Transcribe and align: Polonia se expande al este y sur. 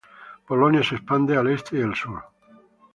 Polonia 0.47 0.81
se 0.81 0.95
expande 0.95 1.37
al 1.37 1.47
este 1.51 1.77
y 1.77 1.83
sur. 1.95 2.23